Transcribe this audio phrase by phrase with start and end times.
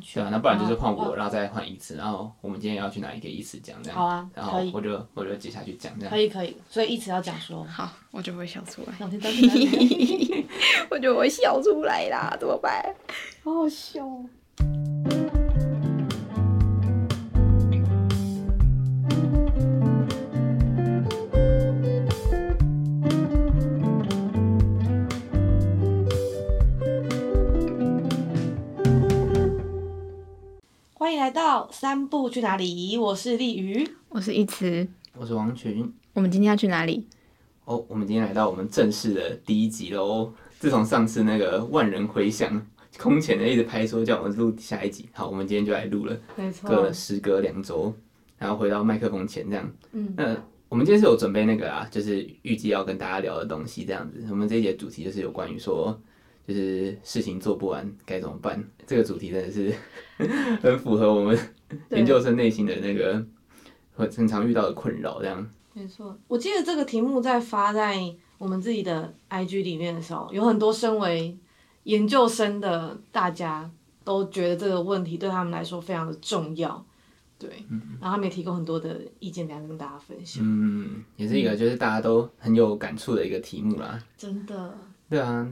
[0.00, 0.14] 去。
[0.14, 3.98] 对啊，那不然就是换我，然后再换一次，然后我们今天要去哪一个一次讲这样。
[3.98, 6.10] 好啊然后我就我就接下去讲这样。
[6.10, 8.92] 可以可以，所以一直要讲说，好，我就不会笑出来。
[10.90, 12.82] 我就会笑出来啦，怎么办？
[13.44, 14.06] 好好笑
[31.28, 32.96] 来到三步去哪里？
[32.96, 33.86] 我是丽瑜。
[34.08, 35.92] 我是一慈，我是王群。
[36.14, 37.06] 我们今天要去哪里？
[37.66, 40.32] 哦，我们今天来到我们正式的第一集喽。
[40.58, 46.18] 自从上次那个万人回响，空前的一直拍说叫我们录下一集，好，我们今天就来录了。
[46.34, 47.92] 没错隔了时隔两周，
[48.38, 49.70] 然后回到麦克风前这样。
[49.92, 50.34] 嗯，那
[50.70, 54.24] 我们今天是有准备那个啊，就是预计要跟大家聊的东西这样子。
[54.30, 56.00] 我们这一节主题就是有关于说，
[56.48, 58.62] 就是事情做不完该怎么办。
[58.86, 59.72] 这个主题真的是
[60.62, 61.38] 很符合我们
[61.90, 63.22] 研究生内心的那个
[63.94, 65.46] 很经常遇到的困扰这样。
[65.74, 66.18] 没错。
[66.26, 67.96] 我记得这个题目在发在
[68.38, 71.36] 我们自己的 IG 里面的时候，有很多身为
[71.82, 73.70] 研究生的大家
[74.02, 76.82] 都觉得这个问题对他们来说非常的重要。
[77.38, 77.48] 对，
[78.00, 80.42] 然后他们也提供很多的意见，等下跟大家分享。
[80.44, 84.02] 嗯，也是一个就是大家都很有感触的一个题目啦。
[84.16, 84.76] 真的，
[85.08, 85.46] 对啊，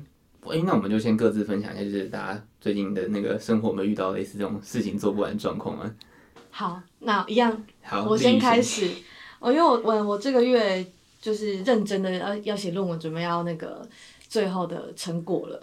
[0.51, 5.95] 诶，那我们就先各自分享一下，就是大家最近的那个生活有没有遇到类似这种事情做不完的状况啊？
[6.51, 8.89] 好，那一样，好，我先开始。
[9.39, 10.85] 哦，因为我我我这个月
[11.21, 13.87] 就是认真的要要写论文，准备要那个
[14.29, 15.61] 最后的成果了，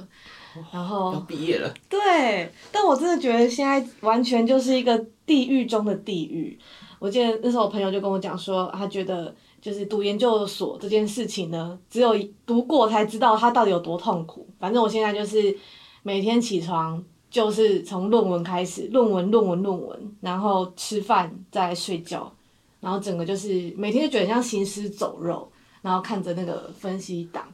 [0.71, 1.73] 然后要毕业了。
[1.89, 4.95] 对，但我真的觉得现在完全就是一个
[5.25, 6.57] 地狱中的地狱。
[6.99, 9.33] 我记得那时候我朋友就跟我讲说，他觉得
[9.63, 12.13] 就是读研究所这件事情呢，只有
[12.45, 14.45] 读过才知道它到底有多痛苦。
[14.59, 15.57] 反正我现在就是
[16.01, 22.29] 每天起床就是从论文开始，论文、论文、论文，然后吃饭再睡觉，
[22.81, 25.49] 然后整个就是每天就觉得像行尸走肉，
[25.81, 27.47] 然后看着那个分析档，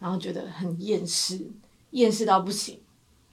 [0.00, 1.48] 然后觉得很厌世，
[1.92, 2.76] 厌世到不行。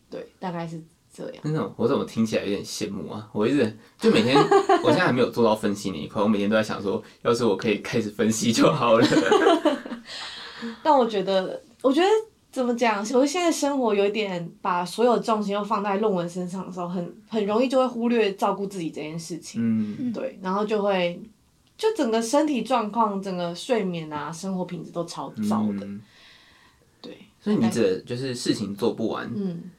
[0.07, 0.79] 对，大概是
[1.25, 1.41] 这样。
[1.43, 3.27] 那种我怎么听起来有点羡慕啊？
[3.33, 4.35] 我一直就每天，
[4.83, 9.07] 我现在还没有做到分析那一块，我每天都在想说，要是我可以开始分析就好了。
[10.81, 12.07] 但我觉得，我觉得
[12.51, 12.99] 怎么讲？
[13.13, 19.61] 我现在生活有一点把所有重心都放在论文身上的时候，很很容易就会忽略照顾自己这件事情。
[19.61, 21.21] 嗯，对，然后就会
[21.77, 25.85] 就整个身体状况、整个睡眠啊、生活品质都超糟的。
[25.85, 26.01] 嗯
[27.01, 29.71] 对，所以你指的就是事情做不完嗯，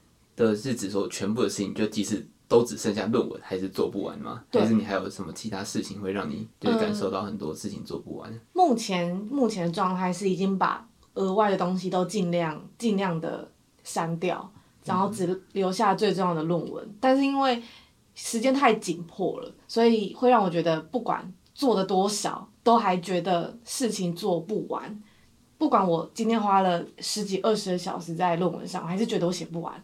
[0.49, 4.43] 的是指说全部的事情就即使都只剩下论文还是做不完吗？
[4.51, 8.41] 对还是你还有什么其他事情会让你就是感受到很多事情做不完？
[8.53, 13.51] 目前目前的状态是已经把额外的东西都尽量尽量的
[13.85, 14.51] 删掉，
[14.85, 16.89] 然后只留下最重要的论文。
[17.01, 17.63] 但是因为
[18.15, 25.03] 时间太紧迫了，所以会让我觉得不管做的多少，都还觉得事情做不完。
[25.57, 29.83] 不管我今天花了十几二十个小时在论文上，我还是觉得我写不完，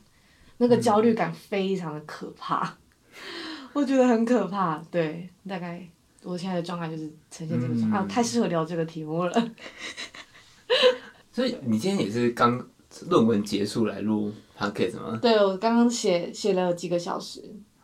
[0.59, 2.77] 那个焦虑感非常的可怕，
[3.73, 4.83] 我觉得很可怕。
[4.91, 5.87] 对，大概
[6.23, 9.33] 我现在的状态就是呈现这个状态，嗯啊，太适合聊这个题目了。
[11.33, 12.67] 所以你今天也是刚
[13.09, 15.19] 论文结束来录 podcast 吗？
[15.21, 17.43] 对，我刚刚写写了几个小时，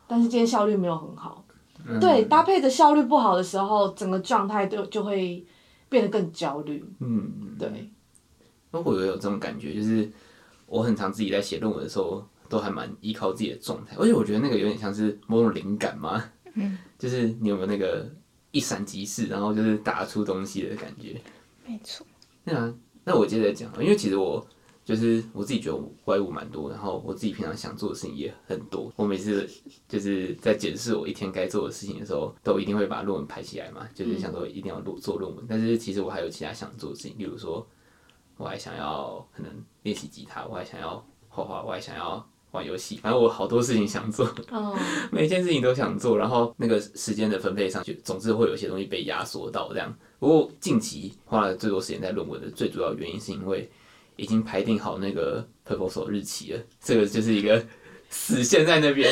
[0.09, 1.44] 但是今天效率没有很好。
[1.84, 5.44] 嗯对，搭配的效率不好的时候，整个状态就就会
[5.89, 6.83] 变得更焦虑。
[7.00, 7.91] 嗯，对，
[8.71, 10.09] 那我也有这种感觉，就是
[10.66, 18.06] 我很常自己在写论文的时候，都还蛮依靠自己的状态，而且我觉得那个有点像是某种灵感嘛，嗯， 就是你有没有那个
[18.50, 21.18] 一闪即逝，然后就是打出东西的感觉？
[21.66, 22.06] 没错。
[22.44, 22.74] 对啊，
[23.04, 24.46] 那我接着讲，因为其实我
[24.84, 28.92] 就是我自己觉得我怪物蛮多，然后我自己平常想做的事情也很多。
[28.96, 29.48] 我每次
[29.88, 35.46] 就是在检视我一天该做的事情的时候，都一定会把论文排起来嘛，就是想说一定要做做论文。
[35.48, 37.66] 但是其实我还有其他想做的事情，例如说，
[38.36, 39.50] 我还想要可能
[39.84, 44.26] 练习吉他，我还想要画画，我还想要玩游戏，反正我好多事情想做。
[44.50, 44.74] 嗯，
[45.12, 49.94] 每一件事情都想做，然后那个时间的分配上，去总之会有一些东西被压缩到这样。
[50.18, 53.68] 不过近期花了最多时间在论文的最主要原因，是因为
[54.16, 57.65] 已经排定好那个 proposal 日期了，这个就是一个
[58.10, 59.10] 死线在那边，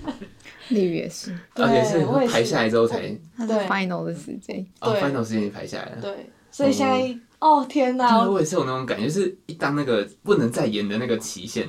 [0.68, 3.00] 丽宇也是，而且是排下来之后才
[3.38, 4.64] 对 final 的时间。
[4.80, 6.02] 哦，final 时间排下来了。
[6.02, 11.66] 对，所以现在，哦天哪，对，我也是有那种感觉，就是一当那个不能再延的那个期限，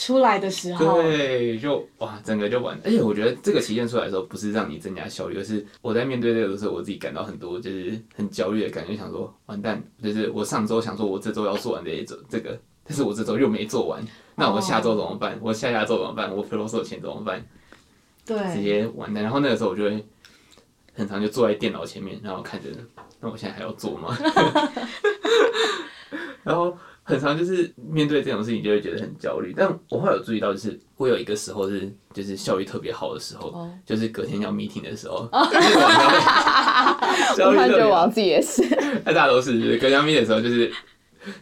[0.00, 2.74] 出来的时候，对，就哇，整个就完。
[2.82, 14.02] 而且我觉得这个期限出来的时候，不是让你增加效率，而是我在面对这个的时候，我自己感到很多就是很焦虑的感觉，想说完蛋，就是我上周想说我这周要做完这一周这个，但是我这周又没做完，
[14.34, 15.38] 那我下周怎么办？
[15.42, 16.34] 我下下周怎么办？
[16.34, 17.46] 我 proposal 前怎么办？
[18.24, 19.22] 对直，接完蛋。
[19.22, 20.02] 然后那个时候我就会
[20.94, 22.70] 很常就坐在电脑前面，然后看着，
[23.20, 24.16] 那我现在还要做吗？
[26.42, 29.52] 然后很常就是面对这种事情就会觉得很焦虑。
[29.56, 38.62] 但我后来有注意到，就是会有一个时候是就是效率特别好的时候，哦就是隔天要 meeting 的时候， 就是晚上会效我率特别好突然觉得我自己也是，
[39.04, 40.70] 那 大家都是，就是隔天要 meeting 的时候，就是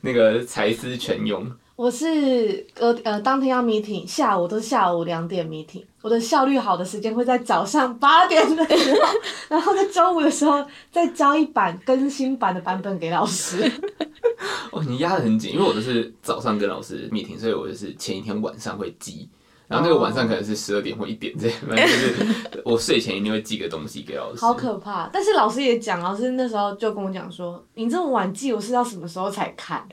[0.00, 1.46] 那个才思泉涌。
[1.78, 9.00] 我是呃呃当天要 meeting，下午都是下午两点 meeting，我的效率好的时间会在早上八点的时候，
[9.48, 13.70] 然后在中午的时候再交一版更新版的版本给老师。
[14.72, 19.28] 哦，你压得很紧，因为我都是早上跟老师 meeting，所以我就是前一天晚上会记，
[19.69, 24.40] 然后那个晚上可能是十二点或一点这样，反正就是我睡前一定会寄个东西给老师。
[24.42, 25.08] 好可怕！
[25.12, 29.86] 但是老师也讲，老师那时候就跟我讲说，你这么晚寄，我是要什么时候才看？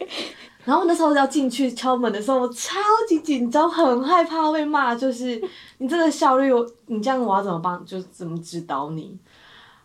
[0.66, 5.42] 然后那时候要进去敲门的时候，我超级紧张，很害怕被骂，就是
[5.78, 6.52] 你这个效率，
[6.88, 7.86] 你这样我要怎么帮？
[7.86, 9.18] 就怎么指导你？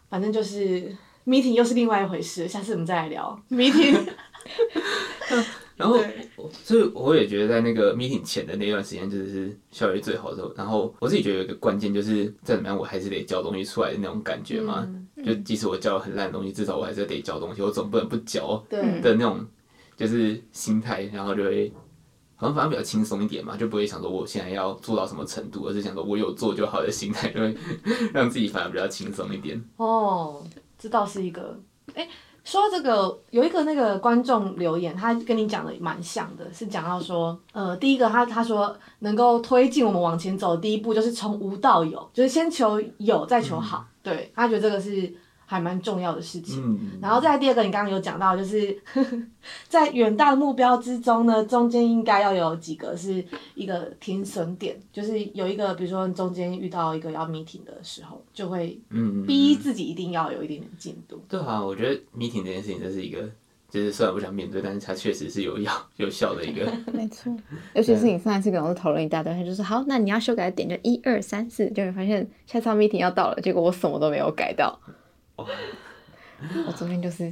[0.08, 0.96] 反正就是
[1.26, 3.96] meeting 又是另外一回事，下次我们再来聊 meeting。
[5.76, 5.98] 然后，
[6.52, 10.52] 所以我也觉得在那个 meeting 前的那段时间，就是效率最好的时候。
[10.54, 14.82] 然后我自己觉得有一个关键，就是再怎么样，我还是得交东西出来的那种感觉嘛。
[14.86, 19.46] 嗯就即使我交很烂的东西，至少我还是得交东西，我总不能不交对，的那种，
[20.00, 21.70] 就是心态，然后就会
[22.34, 27.54] 好像反而比较轻松一点嘛，就不会想说我现在要做到什么程度，而是想说我有做就好的心态，就会
[28.14, 29.62] 让自己反而比较轻松一点。
[29.76, 30.42] 哦，
[30.78, 31.60] 这倒是一个。
[31.94, 32.08] 哎，
[32.44, 43.86] 说到这个，有一个那个观众留言，他跟你讲的蛮像的，是讲到说，呃，第一个他他说能够推进我们往前走的第一步，就是从无到有，就是先求有，再求好。
[44.02, 45.12] 对，他觉得这个是
[45.50, 46.62] 还蛮重要的事情。
[46.64, 49.22] 嗯，然后再第二个，你刚刚有讲到，就是呵 呵
[49.68, 53.24] 在远大的目标之中呢，中间应该要有几个是
[53.56, 61.20] 一个停损点，就是有一个，比如说中间遇到一个要 meeting 的时候，就会嗯，逼自己一定要有一点点进度。
[61.28, 63.28] 对啊，我觉得 meeting 这件事情，这是一个，
[63.68, 66.72] 就是虽然不想面对，但是它确实是有效有效的一个。
[66.94, 67.36] 没错。
[67.74, 74.78] 尤其是你上一次跟老师讨论一大堆，他就说好，那你要修改的点就一二三四，就会发现下次 meeting 要到了，结果我什么都没有改到。
[75.42, 75.46] 哦
[76.66, 77.26] 我昨天就是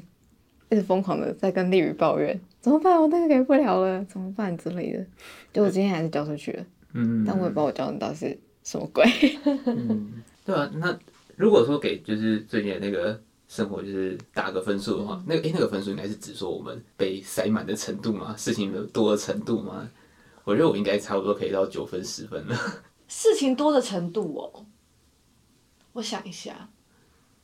[0.70, 3.00] 一直疯狂的在跟丽宇抱怨，怎么办？
[3.00, 5.04] 我那个给不了了，怎么办之类的。
[5.52, 9.04] 就我今天还是交出去了，嗯，但我也不知道我交的到底是什么鬼。
[9.66, 10.98] 嗯，对啊，那
[11.36, 13.18] 如果说给就是最近的那个
[13.48, 18.34] 生活就是打个分数的话，那个诶、欸，那个分数应该是指说我们被塞满的程度吗？
[18.36, 19.88] 事情的多的程度吗？
[20.44, 22.54] 我觉得我应该差不多可以到九分十分了。
[23.08, 24.66] 事情多的程度哦，
[25.94, 26.68] 我想一下，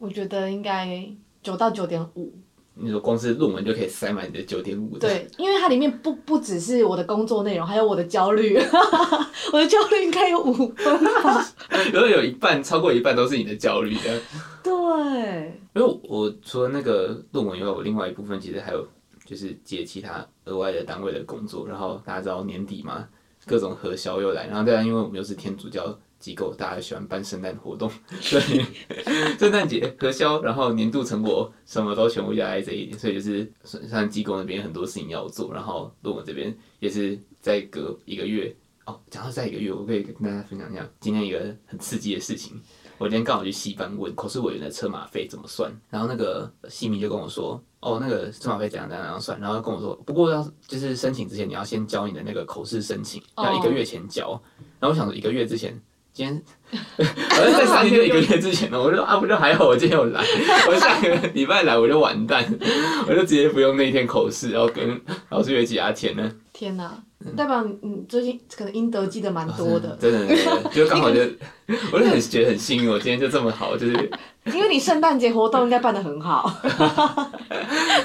[0.05, 1.03] 我觉得应该
[1.43, 2.31] 九到九点五。
[2.75, 4.99] 你说光是论文就可以塞满你的九点五？
[4.99, 8.59] 对，因为它里面不不只是我的工作内容，还有我的焦虑，
[9.53, 11.47] 我的焦虑应该有五分吧。
[11.93, 14.21] 然后有一半超过一半都是你的焦虑的。
[14.63, 18.87] 对，因为我除了那个论文以外，我另外一部分其实还有
[19.25, 21.67] 就是接其他额外的单位的工作。
[21.67, 23.09] 然后大家知道年底嘛，
[23.47, 27.91] 各种核销又来，然后再来，因为我们又是天主教机构，大家喜欢办圣诞活动，
[28.23, 28.65] 所以
[29.39, 33.53] 圣诞节核销，然后年度成果什么都全部加在这一点，所以就是
[33.91, 38.57] 像机构那边很多事情要做，然后论文这边也是再隔一个月
[38.87, 38.99] 哦。
[39.11, 42.59] 讲到再一个月，我可以跟大家分享一下今天一个很刺激的事情。
[42.97, 54.41] 我今天刚好去系办问口试委员的车马费怎么算，然后那个西米就跟我说，哦，那个车马费怎样怎样怎样算，然后跟我说，不过要就是申请之前你要先交你的那个口试申请，要一个月前交。
[54.79, 55.77] 然后我想说一个月之前，
[56.15, 56.43] 今天
[57.29, 60.25] 好像在三天就一个月之前呢，我就说啊，不就还好，我今天有来，
[60.69, 62.45] 我下个礼拜来我就完蛋，
[63.09, 66.33] 我就直接不用那一天口试，然后跟老师约其他天呢。
[66.53, 66.97] 天哪，
[67.37, 71.21] 代表你最近可能应得记得蛮多的，真的，真的，就刚好就，
[71.91, 74.11] 我就很觉得很幸运，我今天就这么好，就是
[74.47, 76.49] 因为你圣诞节活动应该办的很好。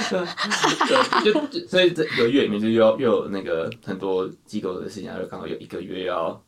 [0.10, 6.42] 对，就就所以这一个月里面就又要又有那个很多机构的事情，然后刚好有一个月要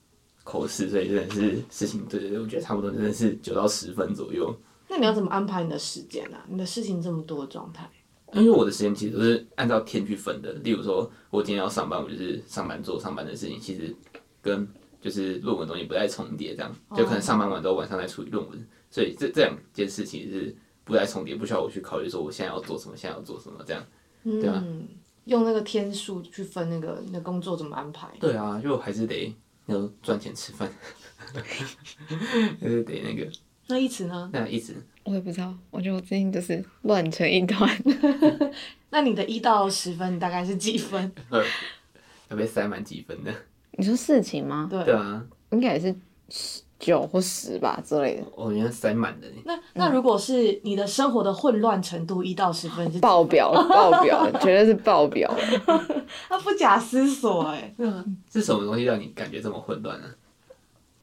[0.44, 4.54] 口试，所以真的是事情，对对对，我觉得差不多真的是九到十分左右。
[4.88, 6.46] 那你要怎么安排你的时间啊？
[6.50, 7.90] 你的事情这么多的状态。
[8.34, 13.94] 因为我的时间其实都是按照天去分的，例如说我今天要上班，我就是上班做上班的事情，其实
[14.42, 14.66] 跟
[15.02, 20.56] 就是论文东西不太重叠，这样就可能上班完之后晚上再处理论文，所以这这两件事情是
[20.86, 23.84] 不太重叠，不需要我去考虑说我现在要做什么，现在要做什么这样。
[24.24, 24.64] 对啊，
[25.26, 28.08] 用那个天数去分那个你的工作怎么安排？
[28.20, 29.36] 对啊，因为我还是得
[29.68, 30.70] 要赚钱吃饭，
[32.62, 33.30] 就是得那个。
[33.68, 34.30] 那一直呢？
[34.34, 34.76] 那一直
[35.06, 37.70] 我也不知道，我觉得我最近就是乱成一团。
[38.92, 41.10] 那你的一到十分大概是几分？
[41.30, 41.42] 呃，
[42.30, 43.34] 要被塞满几分的？
[43.74, 44.68] 你说事情吗？
[44.70, 45.96] 对对啊，应该也是
[46.82, 48.24] 九或十吧之类的。
[48.36, 49.28] 我原来塞满的。
[49.46, 55.86] 那那如果是你的生活的混乱程度一到十分是爆表了，爆表了，绝对是爆表了。
[56.28, 60.08] 他不假思索哎、欸，是什么东西让你感觉这么混乱呢？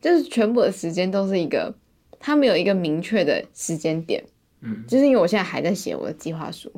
[0.00, 1.72] 就是全部的时间都是一个，
[2.20, 4.22] 它没有一个明确的时间点。
[4.60, 6.68] 嗯，就是因为我现在还在写我的计划书，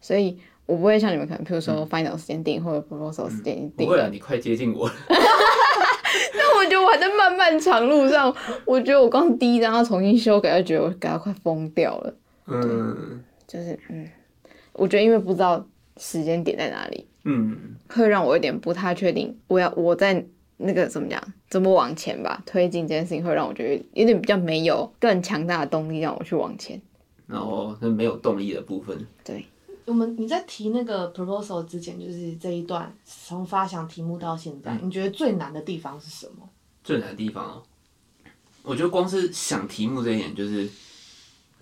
[0.00, 3.86] 所以我不会像你们可能，譬如说 final 时间定或者 proposal 时间定。
[3.86, 4.94] 不会啊，你快接近我了。
[6.32, 12.14] 但我觉得我还在漫漫长路上，我觉得我刚第一张要重新修改，就觉得我改到快疯掉了。
[12.46, 14.08] 嗯，就是嗯，
[14.72, 20.24] 我觉得因为不知道时间点在哪里，嗯，会让我有点不太确定，我要我在
[20.58, 21.20] 那个怎么讲，
[21.50, 26.80] 怎么往前吧，推进这件事情会让我觉得有点比较没有更强大的动力让我去往前。
[27.26, 29.44] 然后那没有动力的部分，对，
[29.86, 36.48] 我们你在提那个 proposal 之前，就是这一段从发想题目到现在，嗯你觉得最难的地方是什么？
[36.84, 37.62] 最难的地方哦，
[38.62, 40.68] 我觉得光是想题目这一点，就是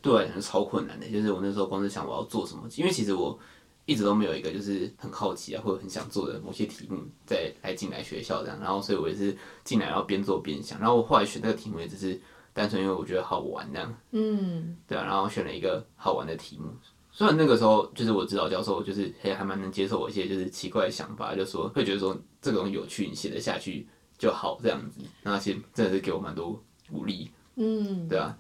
[0.03, 1.09] 对我来讲是超困难的。
[1.09, 3.39] 就是我那时候光是想我要做什么，因为其实我
[3.85, 8.59] 一直都没有一个就是很好奇啊，或者很想做的某些题目再来进来学校这样。
[8.59, 12.19] 然后所以我也是进来然后边做边想，然后我后来选这个题目也只是
[12.55, 13.95] 单纯因为我觉得好玩这样。
[14.13, 16.71] 嗯，对啊，然后选了一个好玩的题目。
[17.17, 23.87] 虽然那个时候就是我指导教授就是还还蛮能接受我一些就是奇怪的想法，就说会觉得说这种有趣，你写得下去
[24.19, 24.99] 就好这样子。
[25.23, 28.37] 那其实真的是给我蛮多鼓励，嗯，对啊。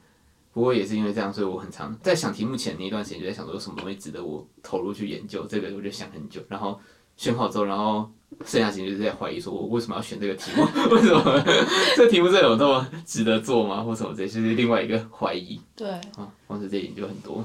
[0.52, 5.46] 不过也是因为这样，所以我很常在想题目前那一段时间就在想说有什么东西值得我投入去研究。
[5.46, 6.76] 这个我就想很久，然后
[7.16, 8.10] 选好之后，然后
[8.44, 10.64] 剩下时间就是在怀疑说我为什么要选这个题目？
[10.90, 11.22] 为什么
[11.96, 13.84] 这个题目真的有那么值得做吗？
[13.84, 16.28] 或什么这就是另外一个怀疑对，啊。
[16.48, 17.44] 光是这一点就很多。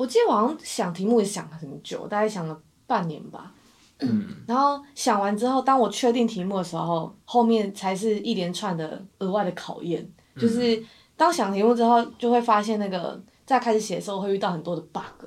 [0.00, 3.52] 我记得我好像想题目也想了很久，大概想了半年吧。
[3.98, 10.10] 嗯， 然后想完之后，当我确定题目的时候，后面才是一连串的额外的考验。
[10.38, 10.82] 就是
[11.18, 15.26] 当想题目之后，就会发现那个在开始写的时候会遇到很多的 bug。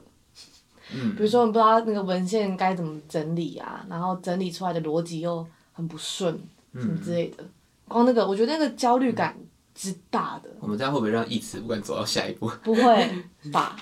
[0.91, 6.33] 嗯，比如说你不知道那个文献该怎么整理啊，然后整理出来的逻辑又很不顺，
[6.73, 7.43] 什么之类的。
[7.87, 9.37] 光那个，我觉得那个焦虑感
[9.75, 10.49] 之大的。
[10.59, 12.49] 我们这样会不会让一词不敢走到下一步？
[12.63, 13.75] 不会吧？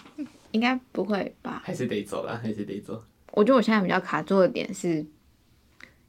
[0.52, 1.62] 应该不会吧？
[1.64, 3.04] 还是得走啦，还是得走。
[3.34, 5.06] 我觉得我现在比较卡住的点是，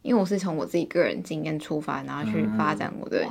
[0.03, 3.27] 因为我是从我自己个人经验出发，然后去发展我的、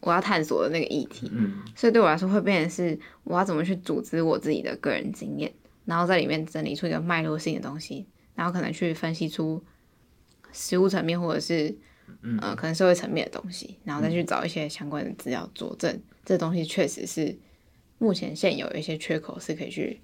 [0.00, 5.52] 我要探索的那个议题，嗯所以对我来说会变成是我要怎么去组织我自己的个人经验，
[5.84, 9.64] 然后在里面整理出一个脉络性的东西，然后可能去分析出
[10.52, 11.76] 实物层面或者是
[12.22, 17.36] 嗯呃可能社会层面的东西，然后再去找一些相关的资料佐证，这东西确实是
[17.98, 20.00] 目前现有一些缺口是可以去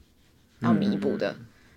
[0.59, 1.35] 然后弥补的。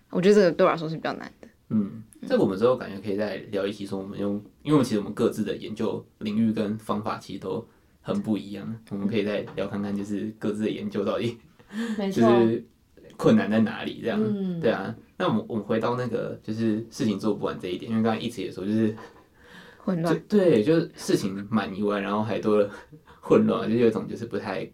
[0.09, 1.47] 我觉得这个对我来说是比较难的。
[1.69, 7.67] 嗯，这个我们之后感觉可以再聊一期，说我们用，因为我们其实我们各自的研究领域跟方法其实都
[8.01, 11.37] 很不一样，我们可以再聊看看，就是各自的研究到底。
[12.13, 12.63] 就是
[13.17, 14.95] 困难在哪里，这样，嗯对啊。
[15.17, 18.95] 那我们我们回到那个就是事情做不完这一点，因为刚才一直也说就是
[19.79, 22.69] 混乱，对，就是事情满以外，然后还多了
[23.21, 24.69] 混乱，就有一种就是不太，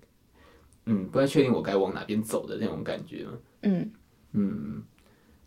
[0.92, 3.34] 嗯，不太确定我该往哪边走的那种感觉嘛。
[3.62, 3.92] 嗯，
[4.32, 4.84] 嗯，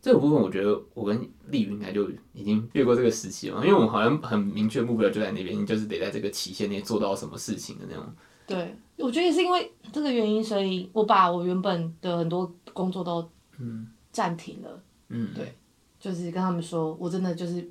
[0.01, 8.05] 这个部分我觉得我跟丽云应该就已经越过这个时期了，因为我们好像很明确目标就在那边，就是得在这个期限内做到什么事情的那种。
[8.47, 14.83] 对，我觉得也是因为这个原因，所以我把我原本的很多工作都嗯暂停了。
[15.09, 15.55] 嗯，对
[15.99, 17.69] 就是跟他们说，我真的就是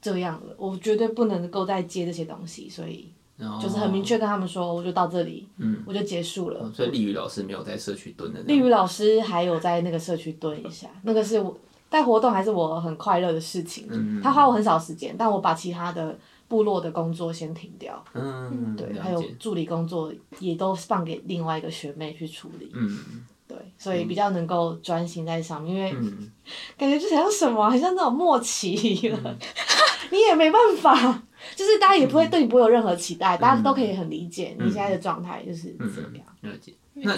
[0.00, 6.60] 这样了，我绝对不能够再接这些东西，所以然后就是很明确跟他们说，我就到这里，嗯，我就结束了。
[6.60, 8.66] 哦所以丽宇老师没有在社区蹲的那丽种。
[8.66, 11.56] 宇老师还有在那个社区蹲一下，那个是我
[11.88, 13.86] 带活动还是我很快乐的事情。
[13.90, 16.16] 嗯他花我很少时间，但我把其他的
[16.48, 18.02] 部落的工作先停掉。
[18.14, 22.70] 嗯，对，还有助理工作也都放给另外一个学妹去处理。
[22.74, 26.28] 嗯对，所以比较能够专心在上面，因为嗯，
[26.76, 29.36] 感觉就像什么，好像那种默契了，
[30.10, 31.22] 你也没办法，
[31.54, 36.26] 就是大家也不会对你不会有任何期待，大家都可以很理解你现在的状态就是这样。
[36.40, 36.72] 了解。
[36.94, 37.14] 那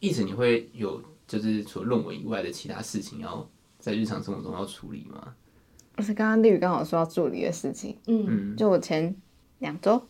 [0.00, 3.48] 意思你会有就是除了论文以外的其他事情要
[3.78, 5.34] 在日常生活中要处理吗？
[5.96, 9.12] 不是刚刚丽宇刚好说到助理的事情，嗯嗯就我前
[9.58, 10.00] 两周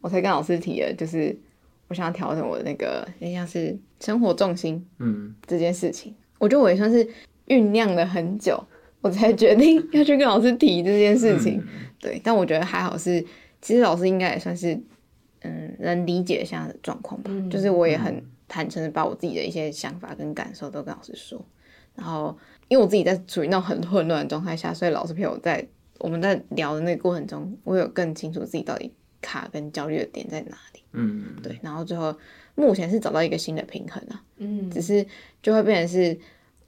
[0.00, 1.38] 我才跟老师提了，就是
[1.86, 7.08] 我想要调整我的那个，有点像是生活重心嗯这件事情，我觉得我也算是
[7.46, 8.60] 酝酿了很久，
[9.00, 11.60] 我才决定要去跟老师提这件事情。
[11.60, 13.24] 嗯对，但我觉得还好是，
[13.60, 14.78] 其实老师应该也算是，
[15.40, 17.30] 嗯，能理解现在的状况吧。
[17.32, 21.44] 嗯就是我也很坦诚的把我自己的一些想法跟感受都跟老师说，
[21.94, 22.36] 然后
[22.68, 25.66] 因为我自己在处于那种很混乱的状态下，所以老师陪我在
[25.98, 30.82] 我们在聊的那个过程中，我有更清楚自己到底卡跟焦虑的点在哪里。
[30.92, 32.16] 嗯，对，然后最后
[32.54, 35.04] 目前是找到一个新的平衡啊，嗯，只是
[35.42, 36.18] 就会变成是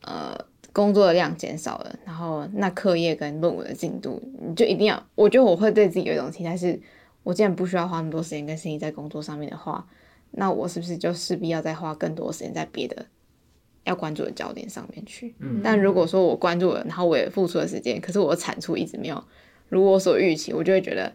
[0.02, 0.36] 呃
[0.72, 6.80] 工作的量减少了，然后那课业跟论文的进度，你就一定要，我觉得我会对自己有一种期待是，
[7.22, 9.86] 我既然不需要花那么多时间跟心力在工作上面的话，
[10.30, 13.06] 那我是不是就势必要再花更多时间在别的
[13.84, 15.34] 要关注的焦点上面去？
[15.38, 19.24] 嗯，但如果说我关注了，然后我也付出了时间，可是我的产出一直没有
[19.68, 21.12] 如我所预期，我就会觉得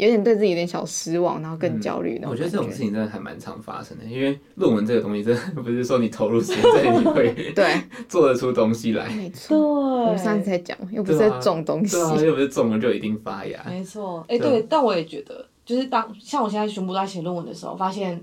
[0.00, 2.28] 有点对自己有点小失望，然后更焦虑、嗯。
[2.30, 9.08] 我觉得这种事情真的还蛮常发生的，因为论文这个东西真的不是说你投入时间在 你会对做得出东西来。
[9.10, 13.62] 没错，对，我们上次才讲，又不是在种东西，又不是种了就一定发芽。
[13.68, 18.22] 没错，哎、欸，对，但我也觉得，就是当像我现在全部都在写论文的时候，发现。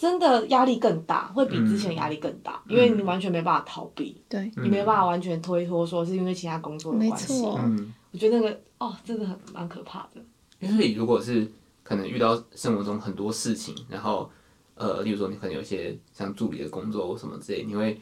[0.00, 7.44] 真的压力更大，会比之前压力更大，嗯，因为你完全没办法逃避，对，你没办法完全推脱说是因为其他工作的关系。
[7.58, 10.22] 嗯，我觉得那个哦，真的很蛮可怕的。
[10.60, 11.50] 因为如果是
[11.82, 14.30] 可能遇到生活中很多事情，然后
[14.76, 18.00] 呃，例如说你可能有些像助理的工作或什么之类，你会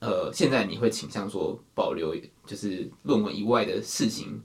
[0.00, 2.14] 呃，现在你会倾向说保留
[2.44, 4.42] 就是论文以外的事情，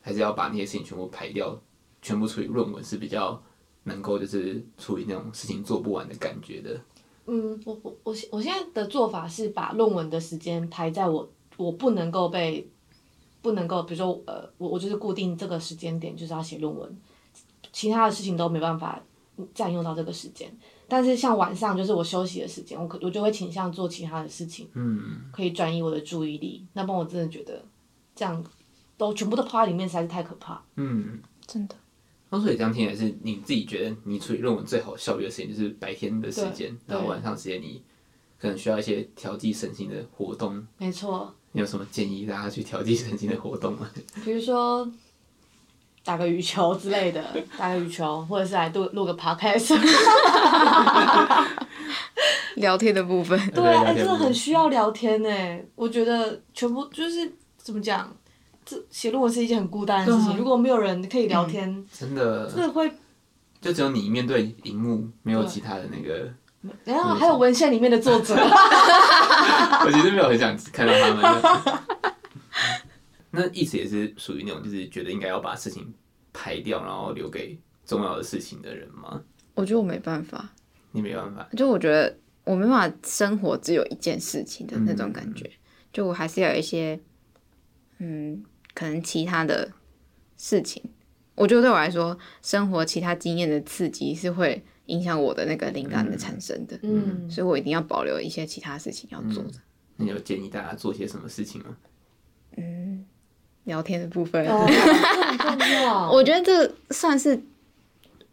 [0.00, 1.60] 还是要把那些事情全部排掉，
[2.02, 3.40] 全部处理论文是比较。
[3.86, 6.80] 能够就是处理那种事情做不完的感觉的。
[7.26, 12.66] 嗯，我我我我现在的做法是把论文的时间排在我我不能够被
[13.44, 16.98] 不能够，比如说呃，我我就是固定这个时间点就是要写论文，
[17.74, 18.98] 其他的事情都没办法
[19.52, 20.50] 占用到这个时间。
[20.88, 26.66] 但是像晚上就是我休息的时间，我可我就会倾向做其他的事情，嗯，可以转移我的注意力。
[26.72, 27.62] 那不然我真的觉得
[28.16, 28.42] 这样
[28.96, 30.62] 都全部都泡在里面实在是太可怕。
[30.76, 31.76] 嗯，真的。
[32.30, 37.82] 所以这样听也是你自己觉得你处理论文最好效率的时间就是白天的时间，然后晚上时间你
[38.38, 40.66] 可能需要一些调剂身心的活动。
[40.78, 41.32] 没错。
[41.56, 43.88] 你有什么建议大家去调剂神经的活动吗？
[44.24, 44.90] 比如说
[46.04, 47.22] 打个羽球之类的，
[47.56, 49.78] 打个羽球，或者是来录录个 podcast。
[52.56, 53.38] 聊天的部分。
[53.52, 55.28] 对啊，欸、真的很需要聊天呢。
[55.76, 58.12] 我觉得全部就是怎么讲。
[58.66, 62.90] 这写论文是一件很孤单的事情，啊、如果没有人可以聊天，嗯、真的，真的会，
[63.60, 66.28] 就只有你面对荧幕，没有其他的那个。
[66.84, 71.22] 然后还有文献里面的作者， 我其实没有很想看到他们。
[73.30, 75.92] 那意思也是属于那种，就是觉得应该要把事情
[76.32, 79.20] 排掉，然后留给重要的事情的人吗？
[79.54, 80.50] 我觉得我没办法。
[80.92, 81.48] 你没办法？
[81.56, 85.58] 就我觉得我没办法生活只有一件事情的那种感觉，嗯、
[85.92, 87.00] 就我还是要有一些，
[87.98, 88.44] 嗯。
[88.76, 89.70] 可能其他的
[90.36, 90.82] 事情，
[91.36, 96.78] 我觉得对我来说，生活其他经验的刺激是会影响我的那个灵感的产生的。
[96.82, 99.52] 嗯，所以我一定要保留一些其他事情要做的。
[99.96, 101.76] 那、有建议大家做些什么事情吗？
[102.56, 103.04] 嗯，
[103.64, 104.46] 聊天的部分。
[104.46, 107.40] 哦、 我觉得这算是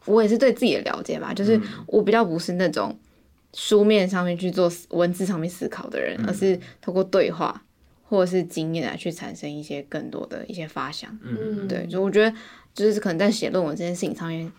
[0.05, 2.97] 我也是对自己的了解吧，就是我比较不是那种
[3.53, 7.63] 书面上面去做文字上面思考的人，嗯、而是透过对话。
[8.11, 12.35] 或者是经验来去产生一些更多的一些发想，嗯，对，就我觉得
[12.73, 14.51] 就是可能在写论文这件事情上面，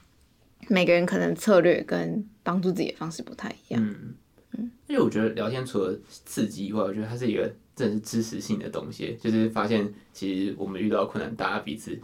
[0.69, 4.15] 每个人可能策略跟帮助自己的方式不太一样，嗯
[4.53, 11.99] 嗯，因为我觉得聊天除了刺激以外，我觉得它是一个真的是知识性的东西，就是发现其实我们遇到困难，大家彼此。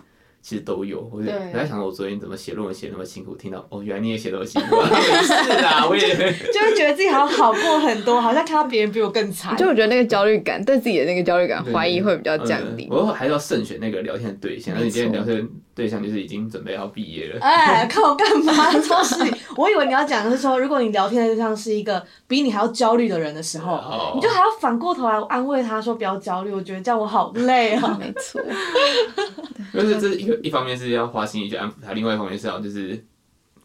[0.48, 4.88] 其实都有，我就我在想，我昨天怎么写论文写那么辛苦，听到哦，原来你也写那么辛苦，啊，
[5.20, 6.14] 是啊，我也就
[6.64, 9.54] 会觉得自己好像好过很多，好像看到别人比我更惨。
[9.58, 12.88] 就我觉得那个焦虑感，对自己的那个焦虑感怀疑会比较降低。
[12.90, 17.40] 我还是要慎选那个聊天的对象，而你今天聊天对象就是已经准备要毕业了。
[17.42, 18.72] 哎，看我干嘛？
[18.80, 26.50] 超市里，我以为你要讲的是说，如果你聊天的对象是一个比你还要焦虑的人的时候，哦，你就还要反过头来安慰他说不要焦虑。
[26.50, 27.98] 我觉得这样我好累啊。
[28.00, 28.40] 没错。
[29.74, 33.04] 就是这是一个一方面是要花心力去安抚他，另外一方面是要就是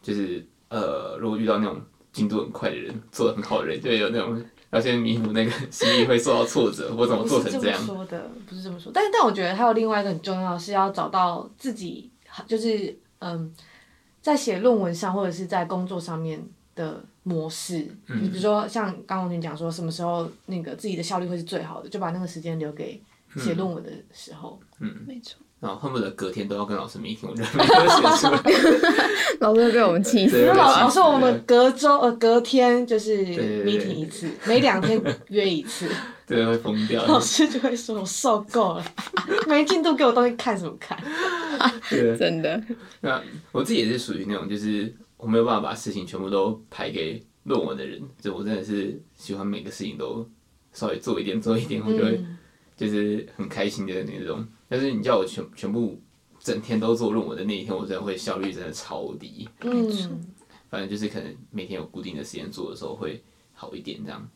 [0.01, 1.81] 就是呃，如果遇到那种
[2.11, 7.79] 进度很快的人，做的很好的人，就有那种要先弥补那个心力会受到挫折，或怎么做成这样。
[7.79, 8.91] 不是这么说的，不是这么说。
[8.93, 12.11] 但是但我觉得还有另外一个很重要，是要找到自己，
[12.47, 13.53] 就是嗯，
[14.21, 16.43] 在写论文上或者是在工作上面
[16.75, 17.87] 的模式。
[18.07, 18.29] 你。
[18.29, 23.01] 比如说像刚刚我跟你讲说，什么时候那个自己的效率会是最好的，就把那个时间留给
[23.37, 24.59] 写论文的时候。
[24.79, 25.39] 嗯，没错。
[25.63, 28.99] 然后恨不得隔天都要跟老师 meeting，我觉得没有写出来，
[29.39, 30.41] 老师会被我们气死。
[30.47, 33.25] 老老师，我们隔周呃隔天就是
[33.63, 35.87] meeting 一次，每两天约一次。
[36.27, 37.05] 对，会疯掉。
[37.05, 38.85] 老师就会说：“我受够了，
[39.47, 41.01] 没进度给我东西看什么看？”
[41.89, 42.61] 对， 真的。
[42.99, 43.21] 那
[43.53, 50.29] 我自己也是属于那种，就是我没有办法把事情全部都排给论文的人，就我真的是喜欢每个事情都
[50.73, 52.21] 稍微做一点做一点，我就会
[52.75, 54.45] 就是很开心的那种。
[54.73, 56.01] 但是你叫我全全部
[56.39, 59.47] 整天都做论文的那一天，我真的会效率真的超低。
[59.61, 60.19] 嗯，
[60.67, 64.27] 反正就是可能每天有固定的时间做的时候会好一点这样。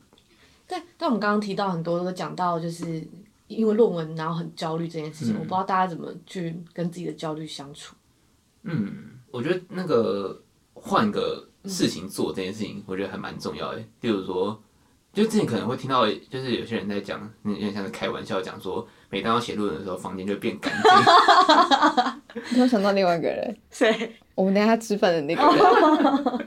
[0.68, 3.04] 对，但我们刚刚提到很多都讲到，就是
[3.48, 7.96] 因为论文然后很焦虑这件事情，嗯我不知道大家怎么去跟自己的焦虑相处。
[8.62, 10.40] 嗯，我觉得那个
[10.76, 13.80] 换个事情做这件事情，我觉得还蛮重要的。
[14.02, 14.62] 例如说，
[15.14, 22.44] 就之前可能会听到，就是有些人在讲，有点像是开玩笑讲说，每当要写论文的时候，房间就变干净。
[22.54, 24.12] 突然想到另外一个人，谁？
[24.36, 25.42] 我们等一下吃饭的那个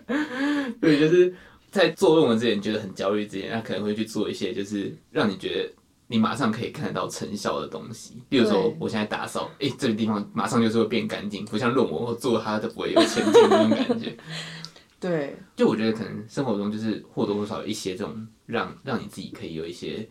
[0.07, 1.35] 人， 对，就是
[1.71, 5.73] 在做论文之前觉得很焦虑之前，他可能会去做一些就是让你觉得
[6.07, 8.23] 你马上可以看得到成效的东西。
[8.29, 14.17] 比如说，我现在打扫，哎、欸，这个地方马上就是会变干净，不像论文我做它都不会有前进的那种感觉。
[15.01, 20.07] 对，就我觉得可能生活中就是或多或少有一些这种让让你自己可以有一些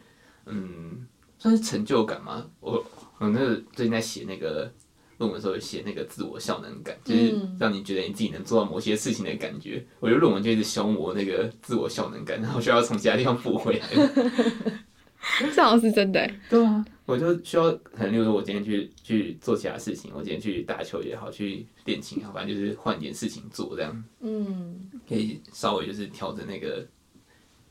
[0.48, 1.06] 嗯，
[1.40, 2.46] 算是成就感吗？
[2.60, 2.74] 我
[3.18, 4.72] 我那个最近在写那个
[5.18, 9.86] 论文的时候，写那个自我效能感，就是让你觉得你自己能做到某些事情的感觉。
[10.00, 13.88] 我觉得论文就一直消磨那个自我效能感，然后需要从其他地方补回来。
[15.54, 16.40] 这好像是真的欸。
[16.50, 26.88] 对啊，我就需要可能，例如说我今天去去做其他事情，我今天去打球也好，去练琴也好，反正就是换点事情做，这样嗯，可以稍微就是调整那个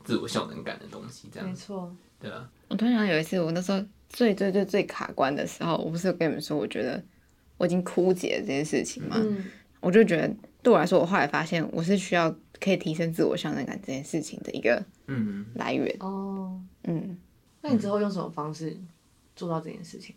[0.03, 1.91] 自我效能感的东西，这样没错。
[2.19, 7.01] 对啊，我突然想到有一次，我那时候最最最最卡关的时候，我不是有跟你们说，我觉得
[7.57, 9.15] 我已经枯竭了这件事情吗？
[9.19, 9.45] 嗯
[9.81, 10.29] 我就觉得
[10.61, 12.29] 对我来说，我后来发现我是需要
[12.59, 15.95] 可以提升自我效能感这件事情的一个嗯，来源。
[16.01, 17.17] 哦，嗯，
[17.61, 18.75] 那你之后用什么方式
[19.37, 20.13] 做到这件事情？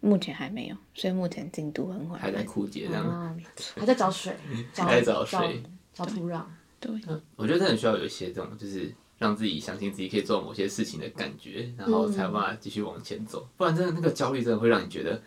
[0.00, 2.42] 目前还没有，所以目前进度很缓还在。
[2.44, 3.04] 枯竭这样。
[3.06, 3.36] 哦，
[3.76, 4.34] 还在找水，
[4.72, 6.42] 找还在找水，找土壤。
[6.80, 6.90] 对，
[7.36, 13.48] 我觉得真的很需要有一些这种，就是让自己相信自己可以做某些事情的感觉，然后才有办法继续往前走。
[13.56, 15.22] 不然真的那个焦虑真的会让你觉得，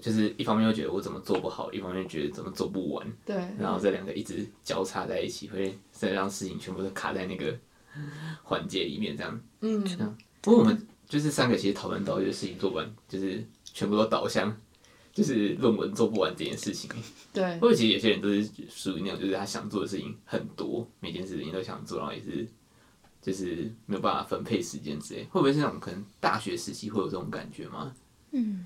[0.00, 7.54] 就是一方面又觉得我怎么做不好，一方面觉得怎么做不完，对，然后这两个一直交叉在一起，会再让事情全部都卡在那个
[8.42, 9.40] 环节里面这样。
[9.60, 9.84] 嗯，
[10.40, 14.54] 不过我们就是三个其实讨论到，就是事情做不完，就是全部都导向
[15.12, 16.90] 就是论文做不完这件事情。
[17.32, 22.46] 对或者其实有些人都是属于那种，就是他想做的事情很多，每件事情都想做，然后也是
[23.26, 25.24] 就是没有办法分配时间之类。
[25.24, 27.92] 会不会是那种可能大学时期会有这种感觉吗？
[28.30, 28.64] 嗯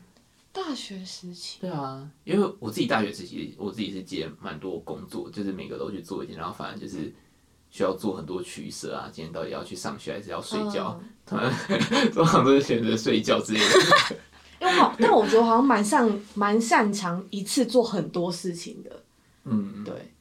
[0.53, 7.11] 大学时期，对啊，因为我自己大学时期，我自己是接蛮多工作，就是每个都去做一件，然后反正就是
[7.71, 9.09] 需要做很多取舍啊。
[9.13, 11.01] 今天到底要去上学还是要睡觉？
[11.01, 14.17] 嗯通常通常都是选择睡觉之类的。
[14.61, 19.05] 因为好，但我觉得好像蛮擅蛮擅长一次做很多事情的。
[19.45, 20.13] 嗯，对，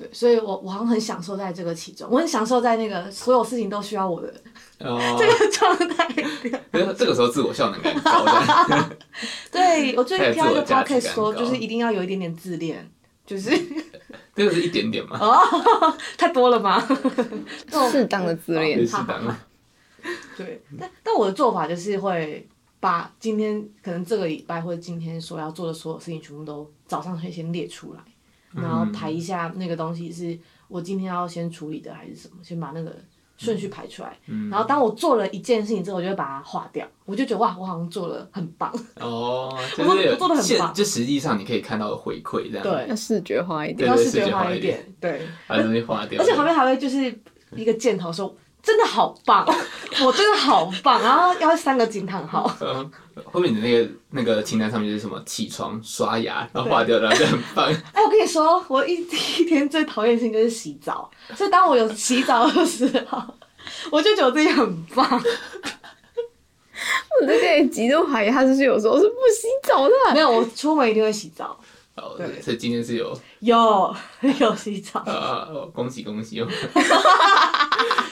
[0.00, 4.32] 对，所以我我好像很享受在这个其中，我很享受在那个所有事情都需要我的
[4.78, 6.08] 哦， 这个状态
[6.96, 8.24] 这个时候自我效能感高。
[9.52, 12.90] 对我最近听到一个 podcast 说，就是一定要有一点点自恋，
[13.26, 13.50] 就是
[14.34, 15.18] 这个是一点点嘛，
[16.16, 16.82] 太多了吗？
[17.90, 18.86] 适当的自恋。
[18.86, 19.36] 适当的。
[20.34, 22.48] 对，但但我的做法就是会
[22.80, 28.00] 把今天可能这个礼拜或者今天所要做的所有事情，全部都早上可以先列出来，
[28.52, 32.96] 然后排一下那个东西是我今天要先处理的还是什么，先把那个
[33.36, 34.18] 顺序排出来。
[34.50, 38.72] 然后当我做了一件事情之后，我就会把它划掉，我就觉得哇，我好像做了很棒。
[39.00, 43.88] 哦，就我做的很棒现就实际上你可以看到的回馈这样。，对要，视觉化一点。
[43.88, 45.26] 要视觉化化一一点点，对。
[45.46, 46.20] 把东西划掉。
[46.20, 46.98] 而且旁边还会就是
[47.56, 48.34] 一个箭头说。
[48.62, 49.46] 真的好棒，
[50.04, 52.50] 我真的好棒，然后要三个惊叹号。
[52.60, 52.90] 嗯，
[53.24, 55.20] 后面你的那个那个清单上面就是什么？
[55.24, 57.66] 起床、刷牙，然后划掉，然后就很棒。
[57.92, 58.94] 哎，我跟你说，我一
[59.38, 63.22] 一天最讨厌的事情就是洗澡，所以当我有洗澡的时候，
[63.90, 65.06] 我就觉得我自己很棒。
[67.20, 69.94] 我在这里极度怀疑他是不是有时候是不洗澡的。
[70.14, 71.58] 没有，我出门一定会洗澡，
[71.94, 73.94] 好，对所以今天是有有
[74.38, 75.00] 有洗澡。
[75.00, 76.48] 啊，哦恭喜恭喜哦！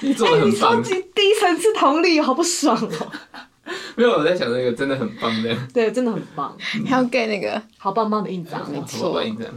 [0.02, 3.12] 你做的哎，很棒，你超级低层次同理，好不爽哦。
[3.96, 6.56] 没有我在想那个真的很棒的，对，真的很棒，
[6.87, 8.61] 还要给那个好棒棒的印章。
[8.70, 9.52] 没错什么反应这样？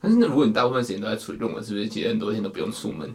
[0.00, 3.12] 但是那如果你大部分时间都在处理论文，是不是其实很多天都不用出门？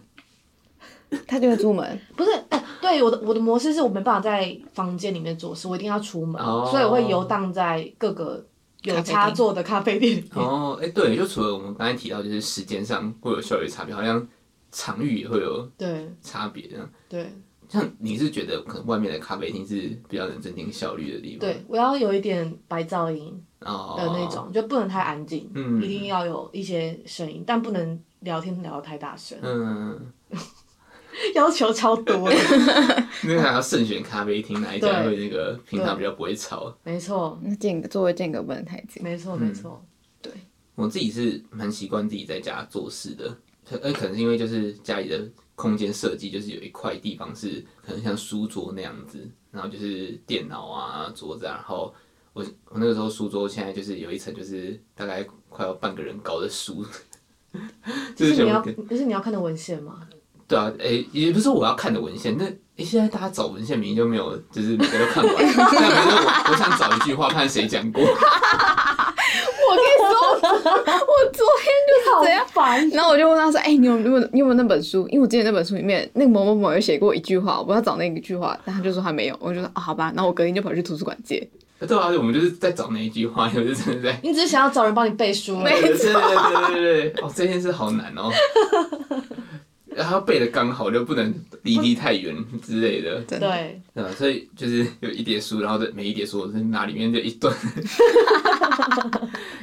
[1.28, 8.44] 他就会出门， 不是，哎、对我的我的模式是我没办法在房间里面做事，我一定要出门，哦所以我会游荡在各个
[8.82, 10.22] 有插座的咖啡店。
[10.34, 14.28] 哦，哎，对，就除了我们刚才提到，就是时间上会有效率差别，好像
[14.74, 16.90] 场域也会有对差别这样。
[17.08, 17.32] 对
[17.70, 21.40] 像你是觉得可能外面的咖啡厅是比较能增进效率的地方？
[21.40, 29.40] 对，我要有一点白噪音哦的那种，就不能太安静，嗯一定要有一些声音，但不能聊天聊得太大声。
[29.42, 30.00] 嗯，
[31.34, 32.36] 要求超多的。
[33.24, 36.76] 因为还要慎选咖啡厅，哪一家会那个平常比较不会吵。
[36.84, 39.02] 没错，那间隔座位间隔不能太近。
[39.02, 39.84] 没错，没错。
[40.22, 40.32] 对，
[40.76, 43.36] 我自己是蛮习惯自己在家做事的，
[43.82, 49.20] 呃，可能是因为就是家里的空间设计，就是有一块地方是可能像书桌那样子，
[49.52, 51.94] 然后就是电脑啊、桌子啊，然后
[52.34, 56.86] 我我那个时候书桌现在就是有一层就是大概快要半个人高的书。
[58.16, 60.00] 就是你要，就是你要看的文献吗？
[60.48, 62.36] 对啊，诶、欸，也不是我要看的文献。
[62.36, 65.36] 那诶、欸，现在大家找文献明明就没有，就是每个都看完。
[65.38, 68.04] 但比如说我，我想找一句话，看谁讲过。
[70.44, 72.90] 我昨天就是这样烦。
[72.90, 75.08] 然后我就问他说：“哎、欸，你有没有你有没有那本书？
[75.10, 79.38] 因为我之前那本书里面那个某某某有写过一句话，我要找那一句话。”但他就说他没有。
[79.40, 81.48] 我就说：“啊，好吧。”然后我隔天就跑去图书馆借。
[81.88, 84.20] 对啊，我们就是在找那一句话，就是真的在。
[84.24, 85.64] 你只是想要找人帮你背书吗？
[85.66, 87.22] 没错，对对对对对。
[87.22, 88.32] 哦，这件事好难哦。
[89.96, 93.22] 然后背的刚好，就不能离地太远之类的。
[93.28, 93.80] 对。
[93.94, 94.10] 对吧？
[94.12, 97.54] 所以就是有一叠书，然后每一叠书我是拿里面就一段。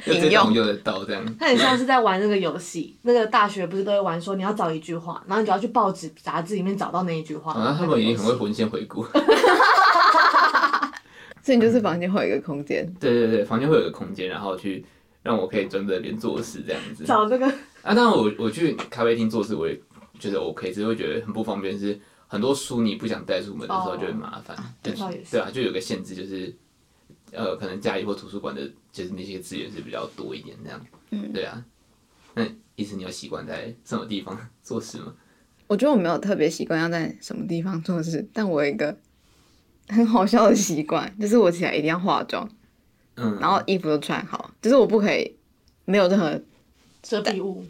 [0.05, 1.23] 就这种用得到这样。
[1.39, 7.53] 那你像是在玩那个游戏，那个大学不是都会玩说你要找一句话，然后你就要去报纸杂志里面找到那一句话。
[7.53, 9.05] 啊，他们已经很会魂仙回顾。
[11.43, 14.85] 所以你就是房间会有一个空间，对对对，房间会有一个空间，然后去
[15.23, 17.03] 让我可以专门连做事这样子。
[17.03, 17.47] 找这个
[17.81, 19.79] 啊，当然我我去咖啡厅做事，我也
[20.21, 24.55] 觉得 OK，只是会觉得很不方便，是很多书你不想带出门的时候就会麻烦。
[24.81, 26.55] 对对啊，就有个限制，就是
[27.31, 30.85] 呃，可能家里或图书馆的，就是那些资源是比较多一点这样。
[31.09, 31.65] 嗯，对啊。
[32.35, 35.13] 那意思你有习惯在什么地方 做事吗？
[35.67, 38.95] 我觉得我没有特别习惯要在什么地方做事，但我有一个。
[39.89, 42.49] 很好笑的习惯，就是我起来一定要化妆，
[43.15, 45.35] 嗯，然后衣服都穿好，就是我不可以
[45.83, 46.41] 没有任何
[47.01, 47.65] 遮蔽物，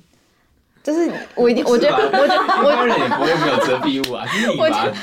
[0.83, 4.25] 就是我一定，我觉得，我觉得，我当然也不会没有遮蔽物啊。
[4.57, 4.93] 我觉得，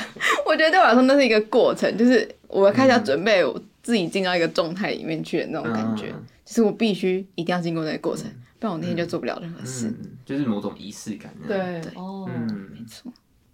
[0.45, 11.33] 我觉得对我来说那是一个过程，就是我开始要准备我自己进到一个状态里面去的那种感觉，嗯、就是我必须一定要经过那个过程，嗯、不然我那天就做不了任何事，嗯、就是某种仪式感。
[11.47, 13.11] 对，对，哦，嗯，没错。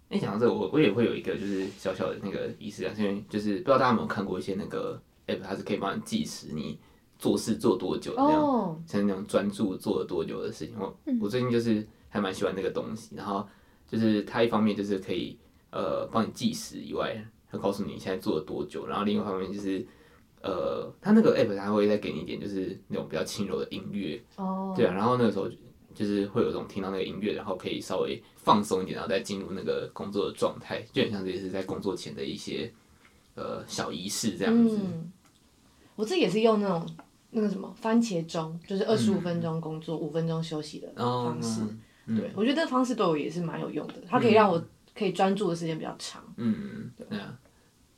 [0.08, 6.78] 你，讲到这个，我我也会有一个就是小小的那个仪式感，是因为就是不知道大家有没有看过一些那个 app，它是可以帮你计时你
[7.18, 8.76] 做事做多久的那样，oh.
[8.86, 10.76] 像那种专注做了多久的事情。
[10.78, 11.84] 我我最近就是
[12.16, 13.46] 还蛮喜欢那个东西，然后
[13.86, 15.38] 就是它一方面就是可以
[15.70, 17.16] 呃帮你计时以外，
[17.50, 19.86] 它告诉你现在做了多久，然后另外一方面就是
[20.42, 24.76] 呃它那个 app 它会再给你一点就是那种比较轻柔的音乐哦，oh.
[24.76, 25.48] 对啊，然后那个时候。
[25.96, 32.70] 就是会有种听到那个音乐，然后可以稍微放松一点，然后再进入那个工作的状态，就很像这也是在工作前的一些
[33.34, 34.78] 呃小仪式这样子。
[34.78, 35.10] 嗯，
[35.94, 36.86] 我自己也是用那种
[37.30, 41.62] 那个什么番茄钟，就是二十五分钟工作，五、嗯、分钟休息的方式。
[41.62, 41.68] 哦
[42.06, 44.62] 嗯、对，我觉得这个方式对我也是蛮有用的，它可以让我
[44.94, 46.22] 可以专注的时间比较长。
[46.36, 47.36] 嗯，对啊。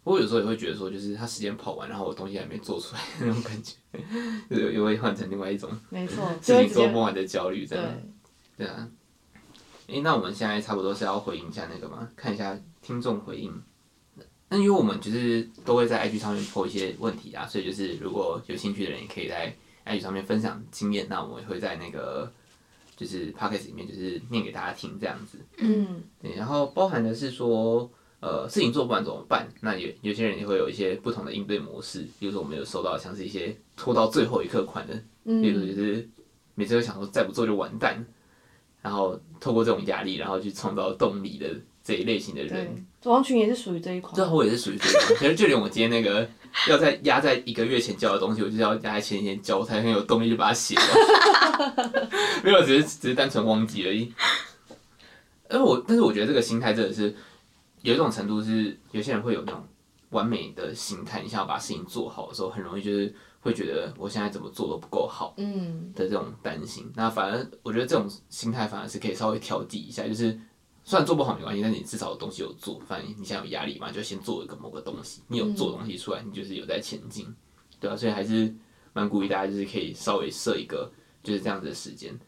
[0.04, 3.74] 我有时候也会觉得说，就是他时间跑完，然后我东西还没做出来那种感觉，
[4.48, 7.84] 就又会换成另外一种，没错，事情做不完的焦虑，这样，
[8.56, 8.88] 对啊。
[9.88, 12.08] 诶，那我们现在差不多是要回应一下那个嘛？
[12.16, 13.52] 看一下听众回应。
[14.48, 22.32] 那因为我们就是都会在 IG 上面 po 一些问题啊，所以就是如果有兴趣的人也可以在 IG 上面分享经验，那我们也会在那个
[22.98, 25.38] 就是 Podcast 里面就是念给大家听这样子。
[25.56, 27.90] 嗯，对，然后包含的是说。
[28.20, 29.46] 呃，事情做不完怎么办？
[29.60, 32.04] 那有有些人也会有一些不同的应对模式。
[32.18, 36.08] 比如说，我们有收到像是一些拖到最后一刻款的，嗯、比如说就是
[36.56, 38.04] 每次都想说再不做就完蛋，
[38.82, 41.48] 然后透过这种压力，然后去创造动力的
[41.84, 42.84] 这一类型的人。
[43.04, 44.12] 王群也是属于这一款。
[44.12, 45.16] 最后我也是属于这一款。
[45.20, 46.28] 其实就连我今天那个
[46.68, 52.10] 要在压在一个月前交的东西，我就是要压在前一天交，我才很有动力就把它写了。
[52.44, 54.12] 没有，只是只是单纯忘记而已。
[55.48, 57.14] 而我，但是我觉得这个心态真的是。
[57.82, 59.64] 有一种程度是，有些人会有那种
[60.10, 66.82] 完美的心态，你想要把事情做好的时候，很容易就是会觉得我现在怎么做都不够好，嗯的这种担心。
[66.86, 70.36] 嗯、那反而我觉得这种心态反而是可以稍微调剂一下，就是
[70.88, 72.80] 虽然做不好没关系，但你至少有东西有做。
[72.86, 77.26] 反正你现在有压力嘛，就先做一个某个东西，你有做东西出来，你就是有在前进，
[77.78, 78.54] 对啊，所以还是
[78.94, 80.90] 蛮鼓励大家，就是可以稍微设一个
[81.22, 82.18] 就是这样子的时间。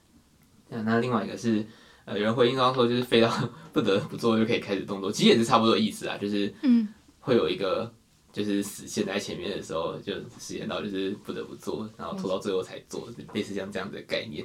[0.68, 1.64] 那另外一个是。
[2.06, 3.30] 呃，有人回应到说，就是飞到
[3.72, 6.88] 不得不做就可以开始动作，其实也是差不多意思啊，就是嗯
[7.20, 7.92] 会有一个
[8.32, 14.44] 就是死线在前面的时候，就时间到就是不得不做，然后拖到最后才做，类似像这样子的概念。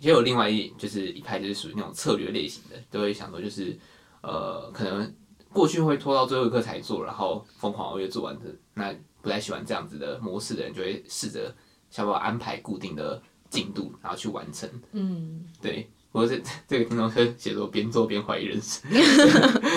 [0.00, 3.78] 也有另外一就是一派就是属于那种策略类型的，都会想说就是
[4.22, 5.14] 呃，可能
[5.52, 11.54] 过去会拖到最后一刻才做，然后疯狂熬夜做完的，那不太喜欢这样子的模式的人，就会试着
[11.90, 14.68] 想办法安排固定的进度，然后去完成。
[14.92, 15.88] 嗯，对。
[16.12, 18.82] 或者是这个听众是写作边做边怀疑人生，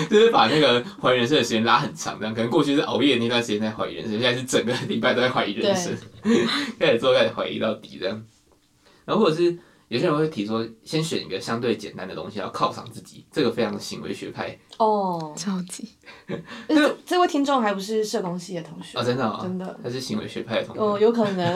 [0.09, 5.95] 就是把那个怀疑人生的时间拉很长，这样可能过去是熬夜那段时间在怀疑人生，现在是整个礼拜都在怀疑人生，
[6.79, 8.25] 开始做开始怀疑到底这样。
[9.05, 9.55] 然后或者是
[9.93, 15.87] 有些人会提说，先选一个相对简单的东西，要犒赏自己，这个非常的行为学派哦，超级。
[16.67, 21.55] 这这位听众还不是社工系的同学啊、哦，真的、哦，真的，他是行为学派的同学，哦，有可能。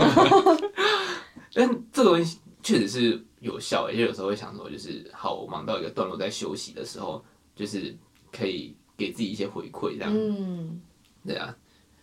[1.52, 3.24] 但这个东西确实是。
[3.40, 7.24] 有效，因为有时候会想说，就是好，我忙到一个段落，在休息的时候，
[7.56, 7.96] 就是
[8.32, 10.82] 可以给自己一些回馈，这样，嗯，
[11.24, 11.56] 对啊，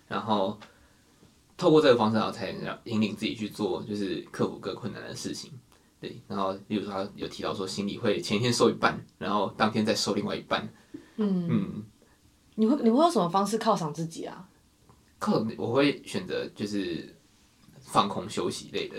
[0.07, 0.57] 然后
[1.57, 5.51] 透过这个方式，然后才能引领自己去做，就是克服各困难的事情，
[6.05, 10.69] 对，然后例如说他有提到说，行李会前一天收一半，然后当天再收另外一半，
[11.17, 11.83] 嗯嗯，
[12.57, 14.47] 你会你会用什么方式犒赏自己啊？
[15.19, 17.17] 犒我会选择就是
[17.81, 18.97] 放空休息类的，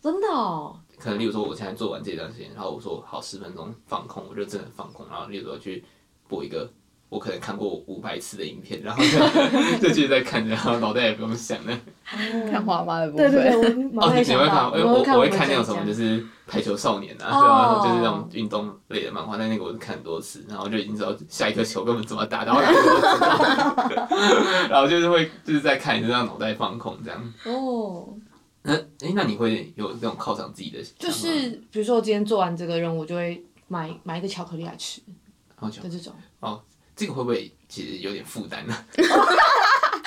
[0.00, 0.80] 真的哦。
[0.98, 5.84] 可能，例如说，我现在做完这段时间，然后我说好十分钟放空，我就真的放空，然后例如说去
[6.26, 6.68] 播一个
[7.08, 9.18] 我可能看过五百次的影片，然后就
[9.80, 11.78] 就继续在看，然后脑袋也不用想了。
[12.50, 13.30] 看花妈的部分。
[13.30, 14.70] 对对对，我哦，你会看？
[14.70, 19.36] 我我会看那种什么，就是排球少年啊，哦、就是那种运动类的漫画。
[19.36, 22.60] 但那个我是看很多次，然后就已经知道下一颗球根本怎么打，然后
[24.68, 27.32] 然后就是会就是在看，就让脑袋放空这样。
[27.44, 28.08] 哦。
[28.62, 30.82] 那哎、欸，那你会有这种犒赏自己的？
[30.98, 35.00] 就是比如说，我今天做完这个任务，我就会买买一个巧克力来吃。
[35.54, 35.82] 好巧。
[35.82, 36.12] 就这种。
[36.40, 36.60] 哦，
[36.98, 38.74] 这个会不会其实有点负担呢？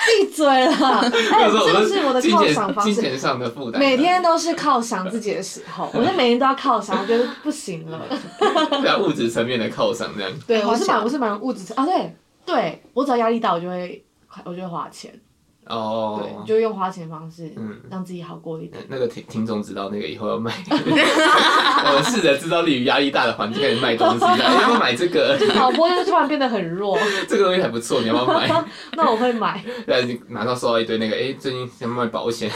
[0.04, 1.00] 闭嘴了！
[1.10, 2.92] 这个是我的犒赏方式。
[2.92, 3.80] 金钱上的负担。
[3.80, 8.00] 每天都是犒赏自己的时候， 我就每天都要犒赏，我觉得不行了。
[8.38, 10.30] 对物质层面的犒赏这样。
[10.46, 14.04] 对，我是蛮我是蛮物质层啊，对对，我只要压力大，我就会
[14.44, 15.18] 我就会花钱。
[15.66, 18.82] 哦，对，就用花钱方式，嗯，让自己好过一点。
[18.88, 25.38] 那个听听众知道那个以后要卖， 我试着制造利于压力大的环境开始卖东西， 要不要买这个？
[25.54, 26.98] 导播就突然变得很弱。
[27.28, 28.64] 这个东西还不错，你要不要买？
[28.94, 29.64] 那我会买。
[29.86, 32.50] 对，你马上收到一堆那个，哎，最近想卖保险，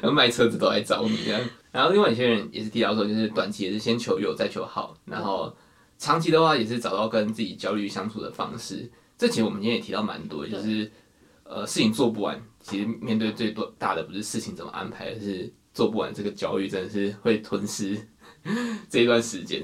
[0.00, 1.40] 然后卖车子都来找你这样。
[1.70, 5.54] 然后另外有些人也是提到说，就是短期也是先求有再求好，然后
[5.98, 8.90] 长期的话也是找到跟自己焦虑相处的方式。
[9.18, 10.90] 这其实我们今天也提到蛮多，就是
[11.42, 18.00] 呃事情做不完，其实面对最多大的不是事情怎么安排，而是做不完这个焦虑真的是会吞噬
[18.88, 19.60] 这一段时间，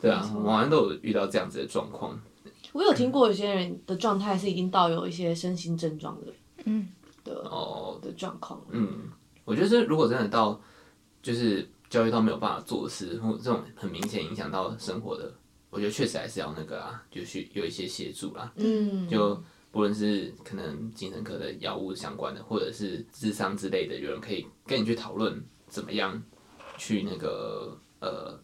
[0.00, 2.18] 对啊，我好像都有遇到这样子的状况。
[2.72, 6.32] 我有听过有些人的状态是已经到有一些身心症状的，
[6.64, 6.88] 嗯
[7.22, 8.64] 的哦的状况。
[8.70, 9.10] 嗯，
[9.44, 10.58] 我觉得如果真的到
[11.20, 15.34] 就是焦虑到没有办法做事，或这种很明显影响到生活的。
[15.70, 18.52] 我觉得确实还是要那个啊，就是有一些协助啦。
[18.56, 26.20] 嗯，就不论是可能精神科的药物相关的，或者是智商之类的，有人可以跟你去讨论怎么样
[26.76, 28.36] 去那个呃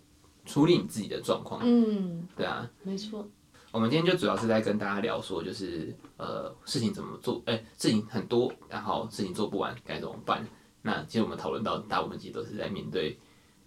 [0.45, 1.61] 处理你自己的状况。
[1.65, 3.29] 嗯，对啊，没错。
[3.73, 10.47] 我们今天就主要是在跟大家聊说，就是呃事情怎么做，哎、欸，事情很多，然后事情做不完该怎么办？
[10.81, 13.19] 那其实我们讨论到大部分其实都是在面对。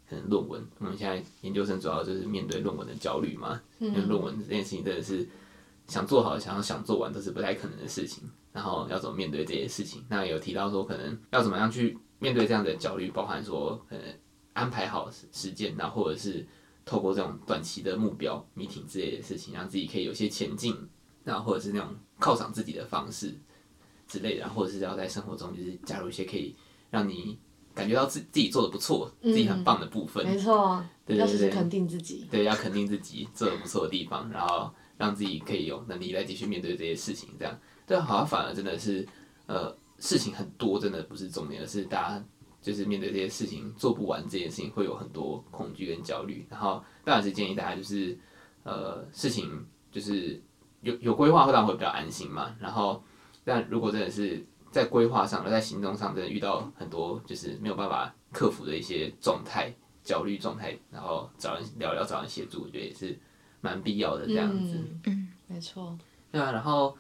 [0.10, 5.28] 可能论文，我们现在研究生主要就是面对论文的焦虑嘛，因为论文这件事情真的是
[5.88, 8.24] 想做好，想要想做完都是不太可能的事情。
[8.52, 10.04] 然后要怎么面对这些事情？
[10.10, 13.98] 那有提到说，可能要怎么样去面对这样的焦虑，包含说，呃，
[14.54, 16.46] 安排好时间，然后或者是
[16.84, 20.76] 透过这种短期的目标、meeting 之类的事情，让自己可以有些前进，
[21.24, 23.32] 然后或者是那种犒赏自己的方式
[24.08, 26.56] 之类的，然后或者是要在生活中就是加入一些可以
[26.90, 27.38] 让你。
[27.80, 39.08] 感觉到自自己做的不错，自己很棒的部分，没错，对对对，要肯定自己，对，要肯定自己做的不错的地方，然后让自己可以有能力来继续面对这些事情，这样，对，好像反而真的是，
[39.48, 42.26] 呃，事情很多，真的不是重点，而是大家
[42.62, 48.18] 就是面对这些事情做不完这件事情，会有很多恐惧跟焦虑，然后当然是建议大家就是，
[48.64, 50.42] 呃，事情就是
[50.82, 53.02] 有有规划会当然会比较安心嘛，然后，
[53.44, 54.46] 但如果真的是。
[54.72, 63.18] 在规划上，而在行动上，真的遇到很多就是没有办法克服的一些状态、焦虑状态，然后找人聊聊，找人协助，我觉得也是
[63.62, 64.76] 蛮必要的这样子。
[64.76, 65.98] 嗯，嗯没错。
[66.32, 66.96] 对啊，然后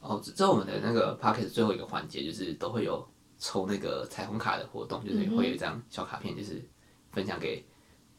[0.00, 3.06] 哦，之后我们的那个 podcast 最后一个环节就是都会有
[3.38, 6.60] 抽那个彩虹卡的活动，就是会有一张小卡片，就是
[7.12, 7.64] 分享给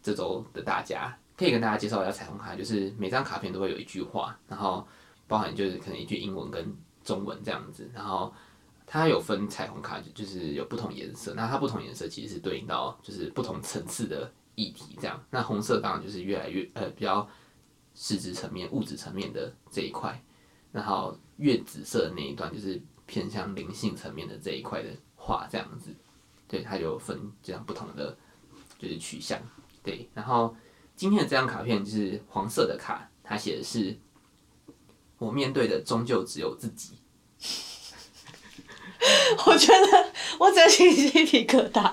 [0.01, 1.13] 这周的大家。
[1.35, 4.87] 可以跟大家介绍一下彩虹卡，就是每张卡片都会有一句话，然后
[5.27, 8.33] 包含就是可能一句英文跟中文这样子，然后。
[8.89, 11.33] 它有分彩虹卡，就是有不同颜色。
[11.35, 15.21] 那它不同颜色其实是对应到就是不同层次的议题，这样。
[15.29, 17.27] 那红色当然就是越来越呃比较
[17.93, 20.23] 实质层面、物质层面的这一块，
[20.71, 25.93] 然后越紫色的那一段就是偏向灵性层面的这一块的画，这样子。
[26.47, 28.17] 对，它就分这样不同的
[28.79, 29.37] 就是取向。
[29.83, 30.55] 对，然后
[30.95, 33.97] 今天的这张卡片就是黄色的卡，它写的是
[35.17, 36.93] 我面对的终究只有自己。
[39.45, 40.05] 我觉得
[40.39, 41.91] 我整个起鸡皮疙瘩，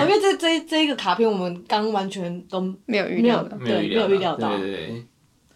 [0.00, 5.06] 因为这这这一个卡片我们刚完全都没有预料的，对，没有预料到，对对对。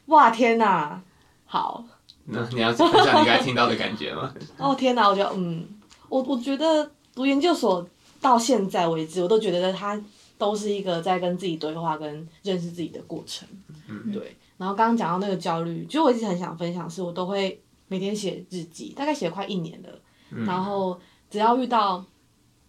[0.06, 1.00] 哇天哪，
[1.44, 1.84] 好，
[2.26, 4.32] 那你要分享你刚才听到的感觉吗？
[4.58, 5.66] 哦天哪，我觉得嗯，
[6.08, 7.86] 我我觉得读研究所
[8.20, 10.00] 到现在为止，我都觉得它
[10.38, 13.48] 都是一个在跟自己对话、跟认识自己的过程。
[13.88, 14.36] 嗯，对。
[14.58, 19.88] 然后刚刚讲到那个焦虑，其实我一直很想分享，是我都会每天写日记，大概写了快一年了。
[20.36, 22.04] 嗯、然后只要遇到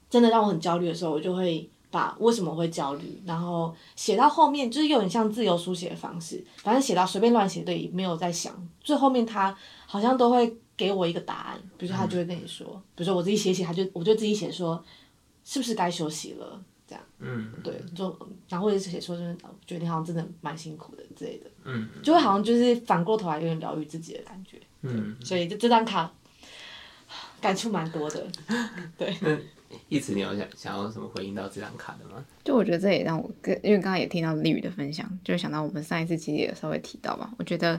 [0.10, 9.56] 真的让我很焦虑的时候，我就会把为什么会焦虑，然后写到后面，就是有点像自由书写的方式，反正写到随便乱写，对，没有在想，最后面他
[9.86, 14.84] 好像都会给我一个答案，比如说他就会跟你说，嗯、比如说我自己写写，他就我就自己写说，
[15.44, 18.18] 是不是该休息了，这样，嗯，对，就
[18.50, 26.12] 然后或者是写说，就是觉得你好像真的蛮辛苦的之类的，嗯，就会好像就是反过头来有点疗愈自己的感觉，嗯，所以这这张卡。
[27.42, 28.26] 感触蛮多的，
[28.98, 29.16] 对。
[29.22, 29.38] 那
[29.90, 32.24] 一直你有想想要什么回应到这张卡的吗？
[32.44, 37.30] 就我觉得这也让我跟，因为刚刚也听到丽宇的分享，就想到我们上一次其实也稍微提到吧。
[37.38, 37.78] 我觉得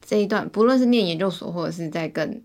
[0.00, 2.42] 这一段不论是念研究所，或者是在跟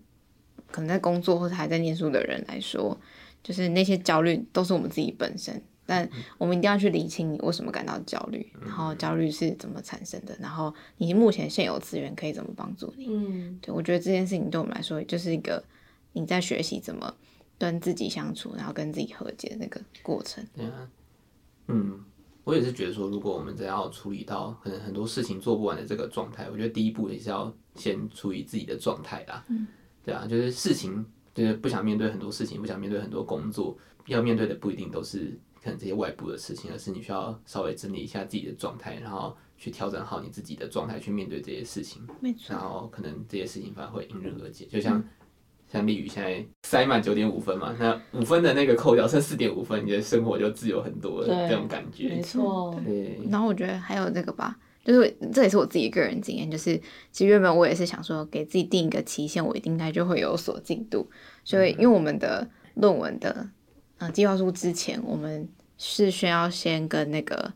[0.70, 2.98] 可能在工作或者还在念书的人来说，
[3.42, 13.06] 就是那些焦虑都是我们自己本身，但我们一定要去理清你为什么感到焦虑，然后焦虑是怎么产生的，然后你目前现有资源可以怎么帮助你。
[13.08, 15.64] 嗯，对，我觉得这件事情对我们来说就是一个。
[16.12, 17.14] 你在学习怎么
[17.58, 20.44] 跟自己相处，然后跟自己和解的那个过程。
[20.54, 20.88] 对啊，
[21.66, 22.00] 嗯，
[22.44, 29.44] 我也是觉得说，如果我们真要处理到可能很多事情做不完的这个状态，我觉得第一步也是要先处理自己的状态啦。
[29.48, 29.66] 嗯，
[30.04, 31.04] 对啊，就是事情
[31.34, 42.06] 就是不想面对很多事情，不想面对很多工作，要面对的不一定都是可能这些外部的事情，而是你需要稍微整理一下自己的状态，然后去调整好你自己的状态去面对这些事情。
[42.20, 42.54] 没错。
[42.54, 45.02] 然后可能这些事情反而会迎刃而解，就像。
[45.70, 52.08] 像丽宇现在塞满九点五分嘛，那五分的那个扣掉剩四点五分，你的生活就自由很多了，这种感觉。
[52.08, 52.74] 没错。
[52.86, 53.20] 对。
[53.30, 56.74] 然后我觉得还有这个吧，就是这也是我自己个人经验，就是
[57.12, 61.06] 其实原本我也是想说给自己定一个期限，我应该就会有所进度。
[61.44, 63.46] 所以因为我们的论文的
[63.98, 65.46] 嗯计划书之前，我们
[65.76, 67.52] 是需要先跟那个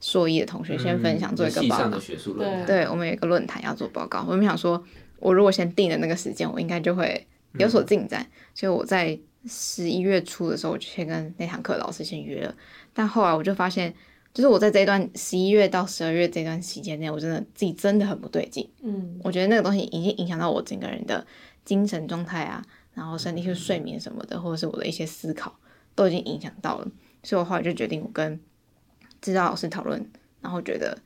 [0.00, 1.74] 硕一的同学先分享做一个报告。
[1.76, 2.66] 系上的学术论坛。
[2.66, 4.26] 对，我们有一个论坛要做报告。
[4.28, 4.82] 我们想说，
[5.20, 7.24] 我如果先定了那个时间，我应该就会。
[7.58, 12.54] 有所进展，所以我在十一月初的时候，我就先跟那堂课老师先约了。
[12.94, 13.92] 但后来我就发现，
[14.32, 18.68] 就是我在这一段十一月到十二月这段期间内，我真的自己真的很不对劲。
[18.82, 21.26] 嗯，我觉得那个东西已经影响到我整个人的
[21.64, 25.54] 精神状态啊，然后身体去睡眠什么的，或者是我的一些思考，
[25.94, 26.88] 都已经影响到了。
[27.22, 28.40] 所以我后来就决定，我跟
[29.20, 30.96] 指导老师讨论，然后觉得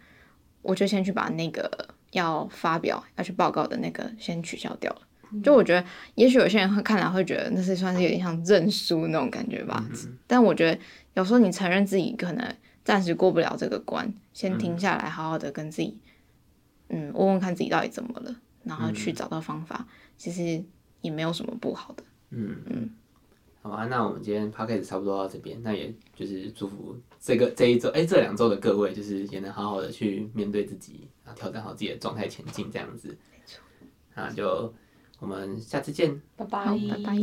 [0.62, 5.00] 我就先去把那个要发表要去报告的那个先取消掉了。
[5.42, 9.84] 就我觉得，也许有些人会看来会觉得那是算是有点像认输那种感觉吧。
[9.90, 10.78] 嗯、但我觉得
[11.14, 15.98] 有时候你承认自己可能暂时过不了这个关，先停下来，好好的跟自己，
[16.88, 20.64] 嗯，问问看自己到底怎么了，然后去找到方法，嗯、其实
[21.00, 22.04] 也没有什么不好的。
[22.30, 22.90] 嗯嗯，
[23.62, 33.08] 好吧，那我们今天 podcast 差不多到这边，那也就是祝福这个这一周，哎、欸，这两周的各位，就是也能好好的去面对自己，然后调整好自己的状态前进，这样子。
[33.32, 33.60] 没错，
[34.14, 34.72] 那就。
[35.18, 37.16] 我们下次见，拜拜，拜拜。